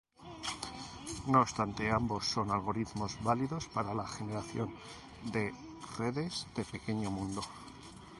[1.27, 4.73] No obstante ambos son algoritmos válidos para la generación
[5.31, 5.53] de
[5.99, 7.43] redes de pequeño mundo.